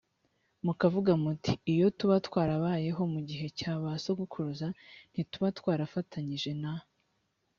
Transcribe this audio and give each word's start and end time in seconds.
mukavuga 0.65 1.11
muti 1.23 1.51
iyo 1.73 1.87
tuba 1.97 2.17
twarabayeho 2.27 3.01
mu 3.13 3.19
gihe 3.29 3.47
cya 3.59 3.73
ba 3.81 3.91
sogokuruza 4.03 4.67
ntituba 5.11 5.47
twarafatanyije 5.57 6.51
na 6.63 6.73